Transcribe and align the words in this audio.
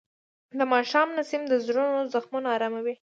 د 0.57 0.59
ماښام 0.73 1.07
نسیم 1.17 1.41
د 1.47 1.53
زړونو 1.65 2.09
زخمونه 2.13 2.47
آراموي. 2.55 2.95